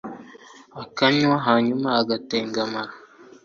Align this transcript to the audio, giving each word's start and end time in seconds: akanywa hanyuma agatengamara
akanywa 0.83 1.35
hanyuma 1.47 1.87
agatengamara 2.01 2.93